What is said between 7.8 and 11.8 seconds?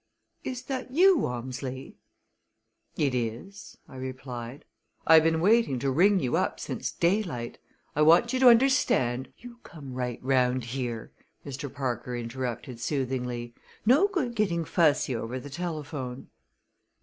I want you to understand" "You come right round here!" Mr.